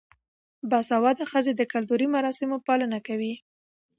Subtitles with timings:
[0.69, 3.33] باسواده ښځې د کلتوري مراسمو پالنه کوي.